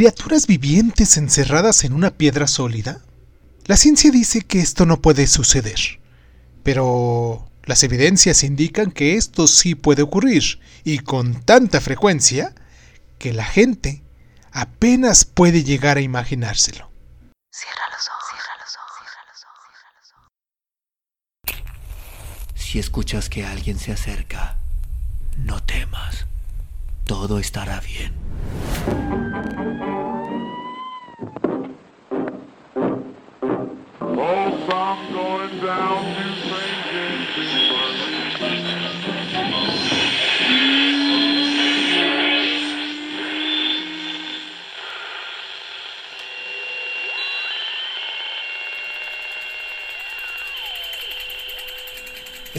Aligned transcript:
criaturas 0.00 0.46
vivientes 0.46 1.18
encerradas 1.18 1.84
en 1.84 1.92
una 1.92 2.10
piedra 2.10 2.46
sólida? 2.46 3.02
La 3.66 3.76
ciencia 3.76 4.10
dice 4.10 4.40
que 4.40 4.58
esto 4.58 4.86
no 4.86 5.02
puede 5.02 5.26
suceder, 5.26 6.00
pero 6.62 7.50
las 7.64 7.82
evidencias 7.82 8.42
indican 8.42 8.92
que 8.92 9.16
esto 9.16 9.46
sí 9.46 9.74
puede 9.74 10.00
ocurrir, 10.00 10.58
y 10.84 11.00
con 11.00 11.42
tanta 11.42 11.82
frecuencia, 11.82 12.54
que 13.18 13.34
la 13.34 13.44
gente 13.44 14.02
apenas 14.52 15.26
puede 15.26 15.64
llegar 15.64 15.98
a 15.98 16.00
imaginárselo. 16.00 16.90
Cierra 17.52 17.84
los 17.92 18.08
ojos, 18.08 18.24
cierra 18.32 18.56
los 18.58 18.76
ojos, 18.76 19.06
cierra 19.12 19.24
los 19.28 19.44
ojos, 19.44 19.68
cierra 19.76 20.00
los 20.00 20.12
ojos. 22.54 22.62
Si 22.64 22.78
escuchas 22.78 23.28
que 23.28 23.44
alguien 23.44 23.78
se 23.78 23.92
acerca, 23.92 24.56
no 25.36 25.62
temas. 25.62 26.24
Todo 27.04 27.38
estará 27.38 27.80
bien. 27.80 29.69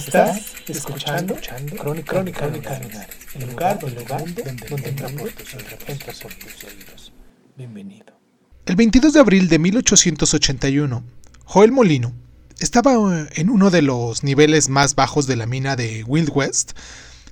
Estás 0.06 0.42
escuchando, 0.68 1.36
Crónica, 1.36 2.12
Crónica, 2.12 2.40
Crónica 2.48 3.08
el 3.36 3.50
lugar, 3.50 3.80
el 3.86 3.94
lugar 3.94 4.34
donde, 4.34 4.44
donde, 4.44 4.92
donde 4.92 5.32
tus 5.32 6.64
oídos. 6.64 7.14
Bienvenido. 7.56 8.20
El 8.66 8.76
22 8.78 9.14
de 9.14 9.20
abril 9.20 9.48
de 9.48 9.60
1881, 9.60 11.04
Joel 11.46 11.72
Molino 11.72 12.14
estaba 12.60 12.94
eh, 12.94 13.30
en 13.36 13.52
uno 13.52 13.70
de 13.70 13.84
los 13.84 14.24
niveles 14.24 14.70
más 14.70 14.96
bajos 14.96 15.28
de 15.28 15.36
la 15.36 15.46
mina 15.46 15.76
de 15.76 16.04
Wild 16.04 16.32
West, 16.34 16.72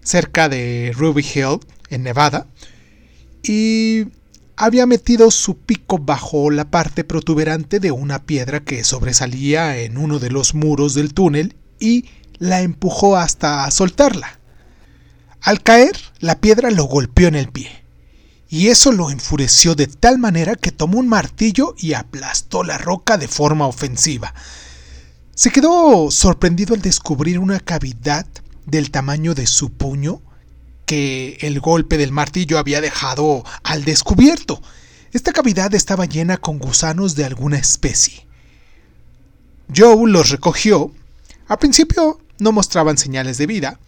cerca 0.03 0.47
de 0.47 0.93
Ruby 0.95 1.25
Hill, 1.25 1.61
en 1.89 2.03
Nevada, 2.03 2.45
y 3.41 4.05
había 4.55 4.85
metido 4.85 5.31
su 5.31 5.57
pico 5.57 5.97
bajo 5.97 6.51
la 6.51 6.69
parte 6.69 7.03
protuberante 7.03 7.79
de 7.79 7.91
una 7.91 8.23
piedra 8.23 8.59
que 8.59 8.83
sobresalía 8.83 9.79
en 9.79 9.97
uno 9.97 10.19
de 10.19 10.29
los 10.29 10.53
muros 10.53 10.93
del 10.93 11.15
túnel 11.15 11.55
y 11.79 12.05
la 12.39 12.61
empujó 12.61 13.17
hasta 13.17 13.69
soltarla. 13.69 14.39
Al 15.41 15.61
caer, 15.61 15.95
la 16.19 16.39
piedra 16.39 16.71
lo 16.71 16.85
golpeó 16.85 17.27
en 17.27 17.35
el 17.35 17.49
pie, 17.49 17.83
y 18.49 18.67
eso 18.67 18.91
lo 18.91 19.11
enfureció 19.11 19.75
de 19.75 19.87
tal 19.87 20.17
manera 20.17 20.55
que 20.55 20.71
tomó 20.71 20.99
un 20.99 21.07
martillo 21.07 21.75
y 21.77 21.93
aplastó 21.93 22.63
la 22.63 22.77
roca 22.77 23.17
de 23.17 23.27
forma 23.27 23.67
ofensiva. 23.67 24.33
Se 25.35 25.51
quedó 25.51 26.11
sorprendido 26.11 26.73
al 26.73 26.81
descubrir 26.81 27.39
una 27.39 27.59
cavidad 27.59 28.25
del 28.65 28.91
tamaño 28.91 29.35
de 29.35 29.47
su 29.47 29.71
puño 29.71 30.21
que 30.85 31.37
el 31.41 31.59
golpe 31.59 31.97
del 31.97 32.11
martillo 32.11 32.57
había 32.57 32.81
dejado 32.81 33.43
al 33.63 33.85
descubierto. 33.85 34.61
Esta 35.13 35.31
cavidad 35.31 35.73
estaba 35.73 36.05
llena 36.05 36.37
con 36.37 36.59
gusanos 36.59 37.15
de 37.15 37.25
alguna 37.25 37.57
especie. 37.57 38.25
Joe 39.73 40.09
los 40.09 40.29
recogió. 40.29 40.91
Al 41.47 41.59
principio 41.59 42.19
no 42.39 42.51
mostraban 42.51 42.97
señales 42.97 43.37
de 43.37 43.47
vida, 43.47 43.79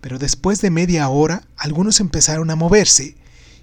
pero 0.00 0.18
después 0.18 0.60
de 0.60 0.70
media 0.70 1.08
hora 1.08 1.46
algunos 1.56 2.00
empezaron 2.00 2.50
a 2.50 2.56
moverse, 2.56 3.16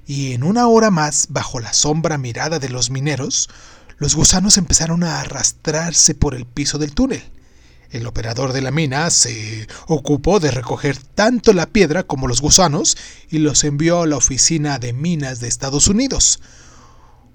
y 0.07 0.33
en 0.33 0.43
una 0.43 0.67
hora 0.67 0.91
más, 0.91 1.27
bajo 1.29 1.59
la 1.59 1.73
sombra 1.73 2.17
mirada 2.17 2.59
de 2.59 2.69
los 2.69 2.89
mineros, 2.89 3.49
los 3.97 4.15
gusanos 4.15 4.57
empezaron 4.57 5.03
a 5.03 5.19
arrastrarse 5.19 6.15
por 6.15 6.33
el 6.33 6.45
piso 6.45 6.79
del 6.79 6.93
túnel. 6.93 7.23
El 7.91 8.07
operador 8.07 8.53
de 8.53 8.61
la 8.61 8.71
mina 8.71 9.09
se 9.09 9.67
ocupó 9.85 10.39
de 10.39 10.49
recoger 10.49 10.97
tanto 10.97 11.53
la 11.53 11.67
piedra 11.67 12.03
como 12.03 12.27
los 12.27 12.41
gusanos 12.41 12.97
y 13.29 13.39
los 13.39 13.63
envió 13.63 14.01
a 14.01 14.07
la 14.07 14.17
oficina 14.17 14.79
de 14.79 14.93
minas 14.93 15.41
de 15.41 15.49
Estados 15.49 15.87
Unidos. 15.87 16.41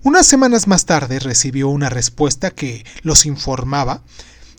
Unas 0.02 0.26
semanas 0.26 0.66
más 0.66 0.86
tarde 0.86 1.18
recibió 1.18 1.68
una 1.68 1.90
respuesta 1.90 2.50
que 2.50 2.86
los 3.02 3.26
informaba 3.26 4.02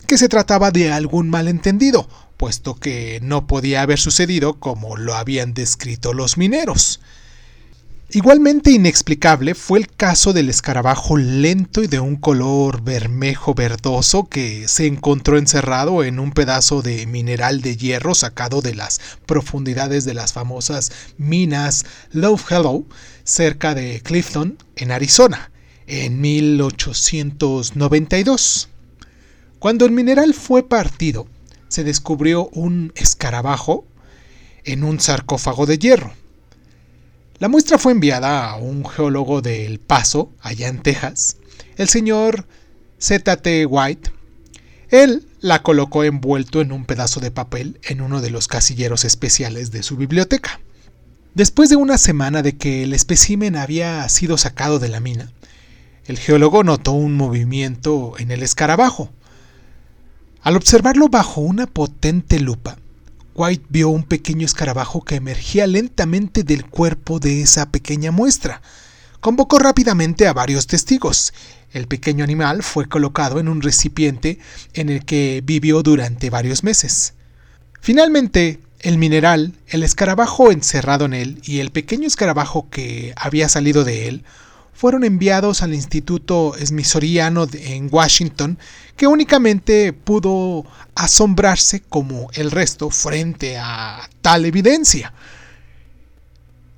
que 0.08 0.18
se 0.18 0.28
trataba 0.28 0.72
de 0.72 0.90
algún 0.90 1.28
malentendido, 1.28 2.08
puesto 2.38 2.74
que 2.74 3.20
no 3.22 3.46
podía 3.46 3.82
haber 3.82 3.98
sucedido 3.98 4.58
como 4.58 4.96
lo 4.96 5.14
habían 5.14 5.52
descrito 5.52 6.14
los 6.14 6.38
mineros. 6.38 7.00
Igualmente 8.10 8.70
inexplicable 8.70 9.54
fue 9.54 9.80
el 9.80 9.86
caso 9.86 10.32
del 10.32 10.48
escarabajo 10.48 11.18
lento 11.18 11.82
y 11.82 11.88
de 11.88 12.00
un 12.00 12.16
color 12.16 12.80
bermejo 12.80 13.52
verdoso 13.52 14.30
que 14.30 14.66
se 14.66 14.86
encontró 14.86 15.36
encerrado 15.36 16.02
en 16.02 16.18
un 16.18 16.32
pedazo 16.32 16.80
de 16.80 17.06
mineral 17.06 17.60
de 17.60 17.76
hierro 17.76 18.14
sacado 18.14 18.62
de 18.62 18.74
las 18.74 18.98
profundidades 19.26 20.06
de 20.06 20.14
las 20.14 20.32
famosas 20.32 20.90
minas 21.18 21.84
Love 22.12 22.50
Hello 22.50 22.86
cerca 23.24 23.74
de 23.74 24.00
Clifton, 24.02 24.56
en 24.76 24.90
Arizona, 24.90 25.50
en 25.86 26.22
1892. 26.22 28.70
Cuando 29.58 29.86
el 29.86 29.90
mineral 29.90 30.34
fue 30.34 30.62
partido, 30.62 31.26
se 31.66 31.82
descubrió 31.82 32.48
un 32.52 32.92
escarabajo 32.94 33.84
en 34.64 34.84
un 34.84 35.00
sarcófago 35.00 35.66
de 35.66 35.78
hierro. 35.78 36.12
La 37.40 37.48
muestra 37.48 37.78
fue 37.78 37.92
enviada 37.92 38.50
a 38.50 38.56
un 38.56 38.84
geólogo 38.84 39.42
de 39.42 39.66
El 39.66 39.80
Paso, 39.80 40.30
allá 40.40 40.68
en 40.68 40.80
Texas, 40.80 41.38
el 41.76 41.88
señor 41.88 42.46
Z.T. 43.00 43.66
White. 43.66 44.12
Él 44.90 45.26
la 45.40 45.62
colocó 45.62 46.04
envuelto 46.04 46.60
en 46.60 46.70
un 46.70 46.84
pedazo 46.84 47.18
de 47.18 47.30
papel 47.30 47.80
en 47.82 48.00
uno 48.00 48.20
de 48.20 48.30
los 48.30 48.46
casilleros 48.46 49.04
especiales 49.04 49.72
de 49.72 49.82
su 49.82 49.96
biblioteca. 49.96 50.60
Después 51.34 51.68
de 51.68 51.76
una 51.76 51.98
semana 51.98 52.42
de 52.42 52.56
que 52.56 52.84
el 52.84 52.92
espécimen 52.92 53.56
había 53.56 54.08
sido 54.08 54.38
sacado 54.38 54.78
de 54.78 54.88
la 54.88 55.00
mina, 55.00 55.32
el 56.06 56.18
geólogo 56.18 56.64
notó 56.64 56.92
un 56.92 57.14
movimiento 57.14 58.14
en 58.18 58.30
el 58.30 58.42
escarabajo. 58.42 59.10
Al 60.42 60.56
observarlo 60.56 61.08
bajo 61.08 61.40
una 61.40 61.66
potente 61.66 62.38
lupa, 62.38 62.78
White 63.34 63.66
vio 63.68 63.88
un 63.88 64.04
pequeño 64.04 64.46
escarabajo 64.46 65.02
que 65.02 65.16
emergía 65.16 65.66
lentamente 65.66 66.42
del 66.42 66.64
cuerpo 66.64 67.18
de 67.18 67.42
esa 67.42 67.70
pequeña 67.70 68.10
muestra. 68.10 68.62
Convocó 69.20 69.58
rápidamente 69.58 70.26
a 70.26 70.32
varios 70.32 70.66
testigos. 70.66 71.32
El 71.72 71.86
pequeño 71.86 72.24
animal 72.24 72.62
fue 72.62 72.88
colocado 72.88 73.40
en 73.40 73.48
un 73.48 73.62
recipiente 73.62 74.38
en 74.74 74.88
el 74.88 75.04
que 75.04 75.42
vivió 75.44 75.82
durante 75.82 76.30
varios 76.30 76.64
meses. 76.64 77.14
Finalmente, 77.80 78.60
el 78.80 78.96
mineral, 78.96 79.54
el 79.66 79.82
escarabajo 79.82 80.52
encerrado 80.52 81.04
en 81.04 81.14
él 81.14 81.40
y 81.44 81.58
el 81.58 81.70
pequeño 81.70 82.06
escarabajo 82.06 82.68
que 82.70 83.12
había 83.16 83.48
salido 83.48 83.84
de 83.84 84.08
él 84.08 84.24
fueron 84.78 85.02
enviados 85.02 85.62
al 85.62 85.74
Instituto 85.74 86.54
Smithsoniano 86.64 87.48
en 87.52 87.88
Washington, 87.90 88.60
que 88.96 89.08
únicamente 89.08 89.92
pudo 89.92 90.64
asombrarse 90.94 91.80
como 91.80 92.28
el 92.34 92.52
resto 92.52 92.88
frente 92.88 93.58
a 93.58 94.08
tal 94.22 94.44
evidencia. 94.44 95.12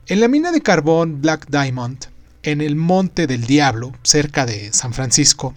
En 0.06 0.20
la 0.20 0.28
mina 0.28 0.50
de 0.50 0.62
carbón 0.62 1.20
Black 1.20 1.48
Diamond, 1.50 2.06
en 2.42 2.62
el 2.62 2.74
Monte 2.74 3.26
del 3.26 3.44
Diablo, 3.44 3.92
cerca 4.02 4.46
de 4.46 4.72
San 4.72 4.94
Francisco, 4.94 5.54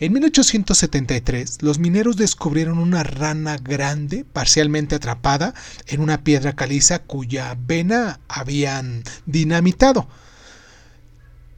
en 0.00 0.14
1873 0.14 1.62
los 1.62 1.78
mineros 1.78 2.16
descubrieron 2.16 2.78
una 2.78 3.04
rana 3.04 3.56
grande 3.56 4.24
parcialmente 4.24 4.96
atrapada 4.96 5.54
en 5.86 6.00
una 6.00 6.24
piedra 6.24 6.54
caliza 6.54 6.98
cuya 6.98 7.56
vena 7.56 8.18
habían 8.26 9.04
dinamitado. 9.26 10.08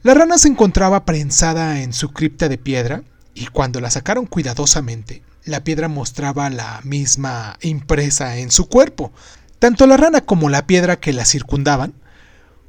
La 0.03 0.15
rana 0.15 0.39
se 0.39 0.47
encontraba 0.47 1.05
prensada 1.05 1.81
en 1.81 1.93
su 1.93 2.09
cripta 2.09 2.49
de 2.49 2.57
piedra 2.57 3.03
y 3.35 3.45
cuando 3.45 3.79
la 3.79 3.91
sacaron 3.91 4.25
cuidadosamente, 4.25 5.21
la 5.45 5.63
piedra 5.63 5.89
mostraba 5.89 6.49
la 6.49 6.81
misma 6.83 7.59
impresa 7.61 8.37
en 8.37 8.49
su 8.49 8.67
cuerpo. 8.67 9.11
Tanto 9.59 9.85
la 9.85 9.97
rana 9.97 10.21
como 10.21 10.49
la 10.49 10.65
piedra 10.65 10.99
que 10.99 11.13
la 11.13 11.23
circundaban 11.23 11.93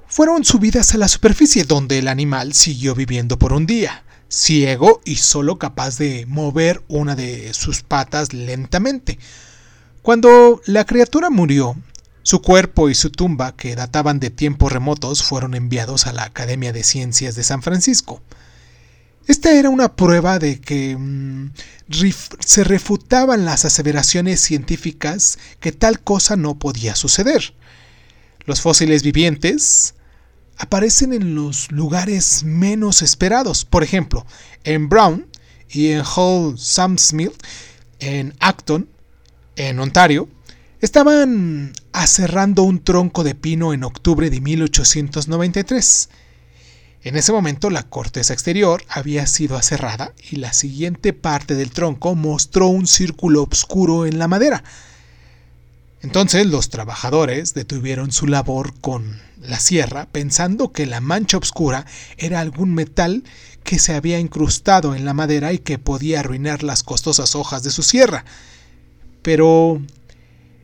fueron 0.09 0.45
subidas 0.45 0.95
a 0.95 0.99
la 0.99 1.09
superficie 1.09 1.65
donde 1.65 1.99
el 2.01 2.09
animal 2.09 2.53
siguió 2.53 2.95
viviendo 2.95 3.39
por 3.39 3.55
un 3.55 3.65
día, 3.65 4.05
ciego 4.29 5.01
y 5.06 5.17
solo 5.17 5.59
capaz 5.59 5.97
de 5.97 6.27
mover 6.27 6.83
una 6.89 7.17
de 7.17 7.55
sus 7.55 7.83
patas 7.83 8.35
lentamente. 8.35 9.19
Cuando 10.03 10.61
la 10.67 10.85
criatura 10.85 11.31
murió, 11.31 11.77
su 12.23 12.43
cuerpo 12.43 12.89
y 12.89 12.95
su 12.95 13.11
tumba, 13.11 13.57
que 13.57 13.75
databan 13.75 14.21
de 14.21 14.31
tiempos 14.31 14.73
remotos, 14.73 15.23
fueron 15.23 15.55
enviados 15.55 16.07
a 16.07 16.13
la 16.13 16.25
Academia 16.25 16.73
de 16.73 16.85
Ciencias 16.85 17.35
de 17.35 17.45
San 17.45 17.63
Francisco. 17.63 18.23
Esta 19.27 19.53
era 19.53 19.71
una 19.71 19.95
prueba 19.95 20.39
de 20.39 20.61
que 20.61 20.97
mm, 20.97 21.53
se 22.41 22.65
refutaban 22.65 23.45
las 23.45 23.65
aseveraciones 23.65 24.41
científicas 24.41 25.39
que 25.61 25.73
tal 25.73 26.01
cosa 26.01 26.37
no 26.37 26.59
podía 26.59 26.97
suceder. 26.97 27.55
Los 28.45 28.61
fósiles 28.61 29.05
vivientes 29.05 29.95
aparecen 30.59 31.13
en 31.13 31.35
los 31.35 31.71
lugares 31.71 32.43
menos 32.43 33.03
esperados. 33.03 33.65
Por 33.65 33.85
ejemplo, 33.85 34.27
en 34.65 34.89
Brown 34.89 35.27
y 35.71 35.91
en 35.91 36.03
Hull 36.03 36.59
Samsmith, 36.59 37.33
en 38.01 38.35
Acton, 38.41 38.89
en 39.55 39.79
Ontario, 39.79 40.29
estaban 40.82 41.73
aserrando 41.93 42.64
un 42.64 42.82
tronco 42.82 43.23
de 43.23 43.37
pino 43.37 43.73
en 43.73 43.84
octubre 43.84 44.29
de 44.31 44.40
1893. 44.40 46.08
En 47.05 47.17
ese 47.17 47.32
momento 47.32 47.70
la 47.70 47.84
corteza 47.84 48.32
exterior 48.32 48.82
había 48.88 49.29
sido 49.29 49.56
aserrada 49.56 50.12
y 50.31 50.37
la 50.37 50.52
siguiente 50.52 51.12
parte 51.12 51.55
del 51.55 51.70
tronco 51.70 52.17
mostró 52.17 52.67
un 52.67 52.88
círculo 52.88 53.44
oscuro 53.44 54.06
en 54.06 54.19
la 54.19 54.26
madera. 54.26 54.64
Entonces 56.02 56.46
los 56.46 56.69
trabajadores 56.69 57.55
detuvieron 57.55 58.11
su 58.11 58.26
labor 58.26 58.75
con 58.81 59.20
la 59.40 59.61
sierra 59.61 60.08
pensando 60.11 60.73
que 60.73 60.87
la 60.87 61.00
mancha 61.00 61.38
oscura 61.38 61.87
era 62.17 62.40
algún 62.40 62.75
metal 62.75 63.23
que 63.62 63.79
se 63.79 63.94
había 63.94 64.19
incrustado 64.19 64.96
en 64.96 65.05
la 65.05 65.14
madera 65.14 65.52
y 65.52 65.58
que 65.61 65.79
podía 65.79 66.20
arruinar 66.20 66.64
las 66.64 66.82
costosas 66.82 67.37
hojas 67.37 67.62
de 67.62 67.70
su 67.70 67.84
sierra. 67.84 68.25
Pero 69.23 69.81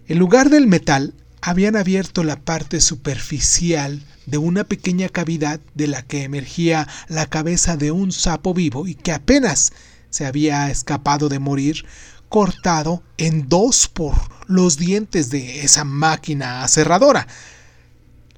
en 0.08 0.18
lugar 0.18 0.48
del 0.48 0.66
metal 0.66 1.14
habían 1.42 1.76
abierto 1.76 2.24
la 2.24 2.40
parte 2.40 2.80
superficial 2.80 4.02
de 4.26 4.38
una 4.38 4.64
pequeña 4.64 5.08
cavidad 5.08 5.60
de 5.74 5.86
la 5.86 6.02
que 6.02 6.24
emergía 6.24 6.88
la 7.08 7.26
cabeza 7.26 7.76
de 7.76 7.92
un 7.92 8.10
sapo 8.10 8.54
vivo 8.54 8.86
y 8.86 8.94
que 8.94 9.12
apenas 9.12 9.72
se 10.10 10.26
había 10.26 10.70
escapado 10.70 11.28
de 11.28 11.38
morir 11.38 11.84
cortado 12.28 13.02
en 13.18 13.48
dos 13.48 13.88
por 13.88 14.14
los 14.46 14.78
dientes 14.78 15.30
de 15.30 15.60
esa 15.60 15.84
máquina 15.84 16.64
aserradora. 16.64 17.26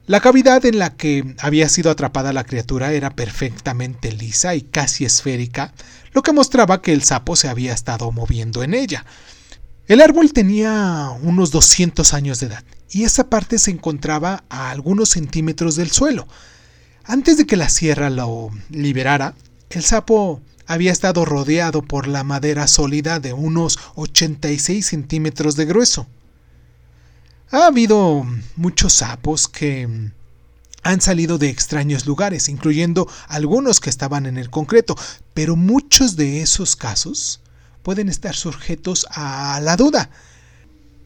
La 0.06 0.20
cavidad 0.20 0.64
en 0.66 0.78
la 0.78 0.96
que 0.96 1.36
había 1.38 1.68
sido 1.68 1.90
atrapada 1.90 2.32
la 2.32 2.44
criatura 2.44 2.92
era 2.92 3.10
perfectamente 3.10 4.10
lisa 4.10 4.56
y 4.56 4.62
casi 4.62 5.04
esférica, 5.04 5.72
lo 6.12 6.22
que 6.22 6.32
mostraba 6.32 6.82
que 6.82 6.92
el 6.92 7.04
sapo 7.04 7.36
se 7.36 7.48
había 7.48 7.72
estado 7.72 8.10
moviendo 8.10 8.64
en 8.64 8.74
ella. 8.74 9.04
El 9.90 10.00
árbol 10.00 10.32
tenía 10.32 11.10
unos 11.20 11.50
200 11.50 12.14
años 12.14 12.38
de 12.38 12.46
edad 12.46 12.62
y 12.92 13.02
esa 13.02 13.28
parte 13.28 13.58
se 13.58 13.72
encontraba 13.72 14.44
a 14.48 14.70
algunos 14.70 15.08
centímetros 15.08 15.74
del 15.74 15.90
suelo. 15.90 16.28
Antes 17.02 17.36
de 17.36 17.44
que 17.44 17.56
la 17.56 17.68
sierra 17.68 18.08
lo 18.08 18.50
liberara, 18.68 19.34
el 19.68 19.82
sapo 19.82 20.42
había 20.68 20.92
estado 20.92 21.24
rodeado 21.24 21.82
por 21.82 22.06
la 22.06 22.22
madera 22.22 22.68
sólida 22.68 23.18
de 23.18 23.32
unos 23.32 23.80
86 23.96 24.86
centímetros 24.86 25.56
de 25.56 25.64
grueso. 25.64 26.06
Ha 27.50 27.66
habido 27.66 28.24
muchos 28.54 28.92
sapos 28.92 29.48
que 29.48 29.88
han 30.84 31.00
salido 31.00 31.36
de 31.36 31.48
extraños 31.48 32.06
lugares, 32.06 32.48
incluyendo 32.48 33.08
algunos 33.26 33.80
que 33.80 33.90
estaban 33.90 34.26
en 34.26 34.38
el 34.38 34.50
concreto, 34.50 34.96
pero 35.34 35.56
muchos 35.56 36.14
de 36.14 36.42
esos 36.42 36.76
casos 36.76 37.40
pueden 37.82 38.08
estar 38.08 38.34
sujetos 38.34 39.06
a 39.10 39.60
la 39.62 39.76
duda. 39.76 40.10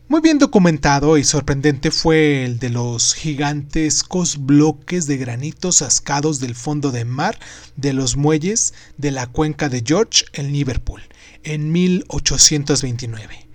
Muy 0.06 0.20
bien 0.20 0.38
documentado 0.38 1.16
y 1.16 1.24
sorprendente 1.24 1.90
fue 1.90 2.44
el 2.44 2.58
de 2.58 2.68
los 2.68 3.14
gigantescos 3.14 4.44
bloques 4.44 5.06
de 5.06 5.16
granito 5.16 5.70
ascados 5.70 6.40
del 6.40 6.54
fondo 6.54 6.90
de 6.90 7.06
mar 7.06 7.38
de 7.76 7.94
los 7.94 8.16
muelles 8.16 8.74
de 8.98 9.10
la 9.10 9.26
cuenca 9.26 9.70
de 9.70 9.82
George 9.84 10.26
en 10.34 10.52
Liverpool 10.52 11.00
en 11.42 11.72
1829. 11.72 13.48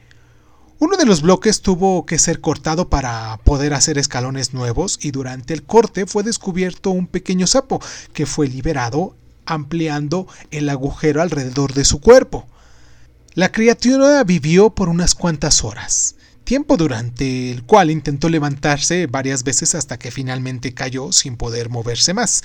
Uno 0.79 0.97
de 0.97 1.05
los 1.05 1.21
bloques 1.21 1.61
tuvo 1.61 2.05
que 2.05 2.17
ser 2.17 2.39
cortado 2.39 2.89
para 2.89 3.37
poder 3.43 3.73
hacer 3.73 3.97
escalones 3.97 4.53
nuevos 4.53 4.97
y 5.01 5.11
durante 5.11 5.53
el 5.53 5.63
corte 5.63 6.05
fue 6.05 6.23
descubierto 6.23 6.89
un 6.89 7.05
pequeño 7.05 7.47
sapo 7.47 7.81
que 8.13 8.25
fue 8.25 8.47
liberado 8.47 9.15
ampliando 9.45 10.25
el 10.51 10.69
agujero 10.69 11.21
alrededor 11.21 11.73
de 11.73 11.83
su 11.83 11.99
cuerpo. 11.99 12.47
La 13.35 13.51
criatura 13.51 14.23
vivió 14.23 14.71
por 14.71 14.89
unas 14.89 15.15
cuantas 15.15 15.63
horas 15.63 16.15
tiempo 16.49 16.77
durante 16.77 17.51
el 17.51 17.63
cual 17.63 17.91
intentó 17.91 18.27
levantarse 18.27 19.05
varias 19.05 19.43
veces 19.43 19.75
hasta 19.75 19.99
que 19.99 20.09
finalmente 20.09 20.73
cayó 20.73 21.11
sin 21.11 21.37
poder 21.37 21.69
moverse 21.69 22.15
más. 22.15 22.43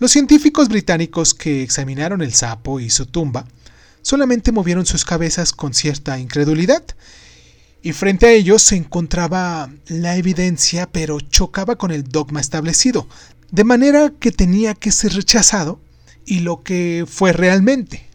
Los 0.00 0.10
científicos 0.10 0.68
británicos 0.68 1.32
que 1.32 1.62
examinaron 1.62 2.22
el 2.22 2.34
sapo 2.34 2.80
y 2.80 2.90
su 2.90 3.06
tumba 3.06 3.46
solamente 4.02 4.50
movieron 4.50 4.84
sus 4.84 5.04
cabezas 5.04 5.52
con 5.52 5.74
cierta 5.74 6.18
incredulidad, 6.18 6.82
y 7.82 7.92
frente 7.92 8.26
a 8.26 8.32
ellos 8.32 8.62
se 8.62 8.74
encontraba 8.74 9.70
la 9.86 10.16
evidencia, 10.16 10.90
pero 10.90 11.20
chocaba 11.20 11.76
con 11.76 11.92
el 11.92 12.02
dogma 12.02 12.40
establecido, 12.40 13.06
de 13.52 13.62
manera 13.62 14.12
que 14.18 14.32
tenía 14.32 14.74
que 14.74 14.90
ser 14.90 15.14
rechazado, 15.14 15.80
y 16.26 16.40
lo 16.40 16.64
que 16.64 17.04
fue 17.08 17.32
realmente. 17.32 18.09